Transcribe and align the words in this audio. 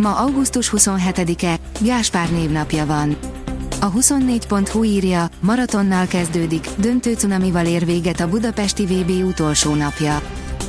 Ma 0.00 0.16
augusztus 0.16 0.72
27-e, 0.76 1.58
Gáspár 1.80 2.30
névnapja 2.30 2.86
van. 2.86 3.16
A 3.80 3.92
24.hu 3.92 4.84
írja, 4.84 5.28
maratonnal 5.40 6.06
kezdődik, 6.06 6.68
döntő 6.76 7.14
cunamival 7.14 7.66
ér 7.66 7.84
véget 7.84 8.20
a 8.20 8.28
budapesti 8.28 8.86
VB 8.86 9.26
utolsó 9.26 9.74
napja. 9.74 10.22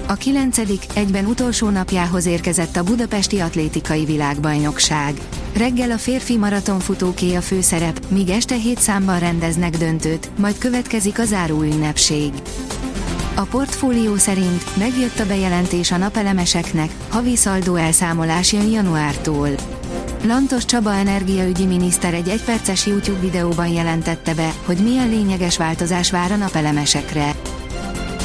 A 0.08 0.14
9. 0.14 0.58
egyben 0.96 1.26
utolsó 1.26 1.70
napjához 1.70 2.26
érkezett 2.26 2.76
a 2.76 2.84
budapesti 2.84 3.40
atlétikai 3.40 4.06
világbajnokság. 4.06 5.14
Reggel 5.58 5.92
a 5.92 5.98
férfi 5.98 6.38
maratonfutóké 6.38 7.36
a 7.36 7.42
főszerep, 7.42 8.06
míg 8.08 8.30
este 8.30 8.56
hét 8.56 8.80
számban 8.80 9.20
rendeznek 9.20 9.78
döntőt, 9.78 10.30
majd 10.38 10.58
következik 10.58 11.20
a 11.20 11.26
záró 11.26 11.62
ünnepség. 11.62 12.32
A 13.36 13.42
portfólió 13.42 14.16
szerint 14.16 14.78
megjött 14.78 15.20
a 15.20 15.26
bejelentés 15.26 15.92
a 15.92 15.98
napelemeseknek, 15.98 16.92
havi 17.10 17.36
szaldó 17.36 17.76
elszámolás 17.76 18.54
jön 18.54 18.70
januártól. 18.70 19.50
Lantos 20.26 20.66
Csaba 20.66 20.94
energiaügyi 20.94 21.66
miniszter 21.66 22.14
egy 22.14 22.30
egyperces 22.30 22.86
YouTube 22.86 23.20
videóban 23.20 23.68
jelentette 23.68 24.34
be, 24.34 24.54
hogy 24.66 24.78
milyen 24.78 25.10
lényeges 25.10 25.58
változás 25.58 26.12
vár 26.12 26.32
a 26.32 26.36
napelemesekre. 26.36 27.36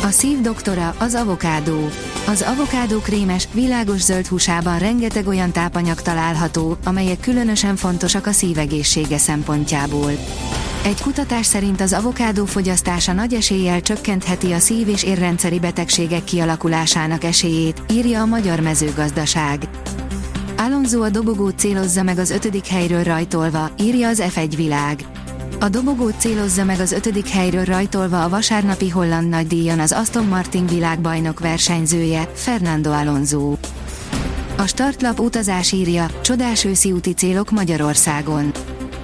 A 0.02 0.08
szív 0.10 0.40
doktora 0.40 0.94
az 0.98 1.14
avokádó. 1.14 1.88
Az 2.28 2.42
avokádó 2.42 2.98
krémes, 2.98 3.48
világos 3.52 4.00
zöld 4.00 4.26
húsában 4.26 4.78
rengeteg 4.78 5.26
olyan 5.26 5.52
tápanyag 5.52 6.02
található, 6.02 6.76
amelyek 6.84 7.20
különösen 7.20 7.76
fontosak 7.76 8.26
a 8.26 8.32
szívegészsége 8.32 9.18
szempontjából. 9.18 10.10
Egy 10.84 11.02
kutatás 11.02 11.46
szerint 11.46 11.80
az 11.80 11.92
avokádó 11.92 12.44
fogyasztása 12.44 13.12
nagy 13.12 13.34
eséllyel 13.34 13.80
csökkentheti 13.80 14.52
a 14.52 14.58
szív- 14.58 14.88
és 14.88 15.02
érrendszeri 15.02 15.58
betegségek 15.58 16.24
kialakulásának 16.24 17.24
esélyét, 17.24 17.82
írja 17.92 18.20
a 18.20 18.26
Magyar 18.26 18.60
Mezőgazdaság. 18.60 19.68
Alonso 20.56 21.02
a 21.02 21.10
dobogót 21.10 21.58
célozza 21.58 22.02
meg 22.02 22.18
az 22.18 22.30
ötödik 22.30 22.66
helyről 22.66 23.02
rajtolva, 23.02 23.70
írja 23.80 24.08
az 24.08 24.22
F1 24.26 24.52
világ. 24.56 25.04
A 25.60 25.68
dobogót 25.68 26.20
célozza 26.20 26.64
meg 26.64 26.80
az 26.80 26.92
ötödik 26.92 27.28
helyről 27.28 27.64
rajtolva 27.64 28.24
a 28.24 28.28
vasárnapi 28.28 28.88
holland 28.88 29.28
nagydíjon 29.28 29.80
az 29.80 29.92
Aston 29.92 30.24
Martin 30.24 30.66
világbajnok 30.66 31.40
versenyzője, 31.40 32.30
Fernando 32.34 32.90
Alonso. 32.92 33.56
A 34.56 34.66
startlap 34.66 35.20
utazás 35.20 35.72
írja, 35.72 36.06
csodás 36.22 36.64
őszi 36.64 36.92
úti 36.92 37.12
célok 37.12 37.50
Magyarországon. 37.50 38.52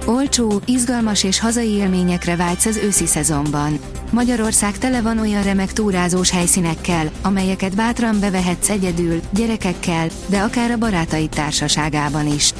Olcsó, 0.05 0.61
izgalmas 0.65 1.23
és 1.23 1.39
hazai 1.39 1.69
élményekre 1.69 2.35
vágysz 2.35 2.65
az 2.65 2.77
őszi 2.77 3.05
szezonban. 3.05 3.79
Magyarország 4.11 4.77
tele 4.77 5.01
van 5.01 5.19
olyan 5.19 5.43
remek 5.43 5.73
túrázós 5.73 6.29
helyszínekkel, 6.29 7.11
amelyeket 7.21 7.75
bátran 7.75 8.19
bevehetsz 8.19 8.69
egyedül, 8.69 9.21
gyerekekkel, 9.33 10.07
de 10.27 10.39
akár 10.39 10.71
a 10.71 10.77
barátaid 10.77 11.29
társaságában 11.29 12.27
is. 12.27 12.53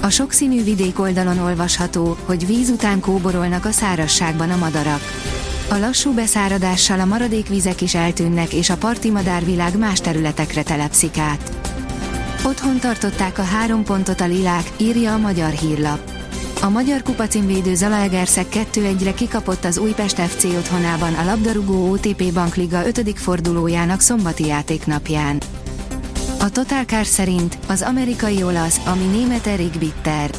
A 0.00 0.08
sokszínű 0.10 0.64
vidék 0.64 1.00
oldalon 1.00 1.38
olvasható, 1.38 2.16
hogy 2.24 2.46
víz 2.46 2.68
után 2.68 3.00
kóborolnak 3.00 3.64
a 3.64 3.70
szárasságban 3.70 4.50
a 4.50 4.56
madarak. 4.56 5.00
A 5.68 5.76
lassú 5.76 6.12
beszáradással 6.12 7.00
a 7.00 7.04
maradékvizek 7.04 7.80
is 7.80 7.94
eltűnnek 7.94 8.52
és 8.52 8.70
a 8.70 8.76
parti 8.76 9.10
madárvilág 9.10 9.78
más 9.78 10.00
területekre 10.00 10.62
telepszik 10.62 11.18
át. 11.18 11.52
Otthon 12.44 12.78
tartották 12.78 13.38
a 13.38 13.42
három 13.42 13.84
pontot 13.84 14.20
a 14.20 14.26
lilák, 14.26 14.70
írja 14.76 15.14
a 15.14 15.18
magyar 15.18 15.50
hírlap. 15.50 16.10
A 16.62 16.68
magyar 16.68 17.02
kupacimvédő 17.02 17.74
Zalaegerszeg 17.74 18.46
2-1-re 18.72 19.14
kikapott 19.14 19.64
az 19.64 19.78
Újpest 19.78 20.20
FC 20.20 20.44
otthonában 20.44 21.14
a 21.14 21.24
labdarúgó 21.24 21.90
OTP 21.90 22.32
Bankliga 22.32 22.86
5. 22.86 23.18
fordulójának 23.18 24.00
szombati 24.00 24.46
játéknapján. 24.46 25.38
A 26.40 26.50
Total 26.50 26.84
Car 26.84 27.06
szerint 27.06 27.58
az 27.68 27.82
amerikai 27.82 28.42
olasz, 28.42 28.80
ami 28.86 29.04
német 29.04 29.46
Erik 29.46 29.78
Bitter. 29.78 30.30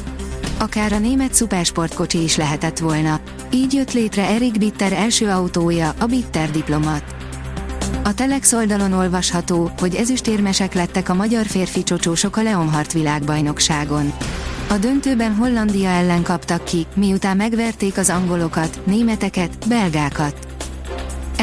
Akár 0.57 0.93
a 0.93 0.99
német 0.99 1.33
szupersportkocsi 1.33 2.23
is 2.23 2.35
lehetett 2.37 2.77
volna. 2.77 3.19
Így 3.51 3.73
jött 3.73 3.93
létre 3.93 4.27
Erik 4.27 4.57
Bitter 4.57 4.93
első 4.93 5.27
autója, 5.27 5.93
a 5.99 6.05
Bitter 6.05 6.51
Diplomat. 6.51 7.03
A 8.03 8.13
Telex 8.13 8.53
oldalon 8.53 8.93
olvasható, 8.93 9.71
hogy 9.79 9.95
ezüstérmesek 9.95 10.73
lettek 10.73 11.09
a 11.09 11.13
magyar 11.13 11.45
férfi 11.45 11.83
csocsósok 11.83 12.37
a 12.37 12.41
Leonhardt 12.41 12.91
világbajnokságon. 12.91 14.13
A 14.69 14.77
döntőben 14.77 15.35
Hollandia 15.35 15.89
ellen 15.89 16.23
kaptak 16.23 16.63
ki, 16.63 16.85
miután 16.95 17.37
megverték 17.37 17.97
az 17.97 18.09
angolokat, 18.09 18.79
németeket, 18.85 19.67
belgákat. 19.67 20.47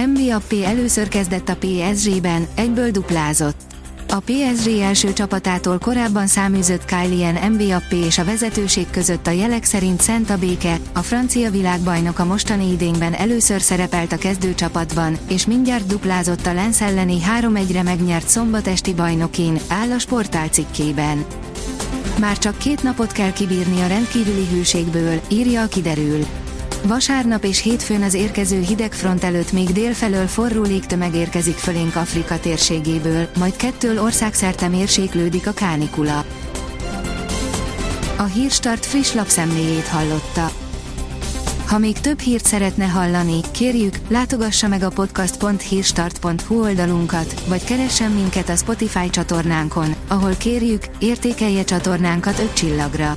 MVAP 0.06 0.54
először 0.64 1.08
kezdett 1.08 1.48
a 1.48 1.56
PSG-ben, 1.56 2.46
egyből 2.54 2.90
duplázott. 2.90 3.74
A 4.16 4.22
PSG 4.24 4.68
első 4.68 5.12
csapatától 5.12 5.78
korábban 5.78 6.26
száműzött 6.26 6.84
Kylian 6.84 7.52
Mbappé 7.52 7.96
és 7.96 8.18
a 8.18 8.24
vezetőség 8.24 8.90
között 8.90 9.26
a 9.26 9.30
jelek 9.30 9.64
szerint 9.64 10.00
Szent 10.00 10.30
a 10.30 10.38
Béke, 10.38 10.78
a 10.92 10.98
francia 10.98 11.50
világbajnok 11.50 12.18
a 12.18 12.24
mostani 12.24 12.72
idényben 12.72 13.14
először 13.14 13.60
szerepelt 13.60 14.12
a 14.12 14.16
kezdőcsapatban, 14.16 15.18
és 15.28 15.46
mindjárt 15.46 15.86
duplázott 15.86 16.46
a 16.46 16.52
Lens 16.52 16.80
elleni 16.80 17.18
3-1-re 17.40 17.82
megnyert 17.82 18.28
szombatesti 18.28 18.94
bajnokin, 18.94 19.58
áll 19.68 19.90
a 19.90 19.98
sportál 19.98 20.48
cikkében. 20.48 21.24
Már 22.20 22.38
csak 22.38 22.58
két 22.58 22.82
napot 22.82 23.12
kell 23.12 23.32
kibírni 23.32 23.80
a 23.80 23.86
rendkívüli 23.86 24.46
hőségből, 24.52 25.20
írja 25.28 25.62
a 25.62 25.66
kiderül. 25.66 26.26
Vasárnap 26.82 27.44
és 27.44 27.62
hétfőn 27.62 28.02
az 28.02 28.14
érkező 28.14 28.60
hideg 28.60 28.92
front 28.92 29.24
előtt 29.24 29.52
még 29.52 29.68
délfelől 29.68 30.26
forró 30.26 30.62
légtömeg 30.62 31.14
érkezik 31.14 31.56
fölénk 31.56 31.96
Afrika 31.96 32.40
térségéből, 32.40 33.28
majd 33.38 33.56
kettől 33.56 34.00
országszerte 34.00 34.68
mérséklődik 34.68 35.46
a 35.46 35.52
kánikula. 35.52 36.24
A 38.16 38.22
Hírstart 38.22 38.86
friss 38.86 39.12
lapszemléjét 39.12 39.86
hallotta. 39.86 40.50
Ha 41.66 41.78
még 41.78 42.00
több 42.00 42.18
hírt 42.18 42.46
szeretne 42.46 42.84
hallani, 42.84 43.40
kérjük, 43.50 43.94
látogassa 44.08 44.68
meg 44.68 44.82
a 44.82 44.88
podcast.hírstart.hu 44.88 46.62
oldalunkat, 46.62 47.44
vagy 47.48 47.64
keressen 47.64 48.10
minket 48.10 48.48
a 48.48 48.56
Spotify 48.56 49.10
csatornánkon, 49.10 49.94
ahol 50.08 50.34
kérjük, 50.38 50.84
értékelje 50.98 51.64
csatornánkat 51.64 52.38
5 52.38 52.52
csillagra. 52.52 53.16